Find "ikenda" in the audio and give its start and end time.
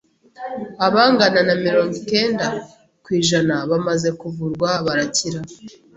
2.01-2.47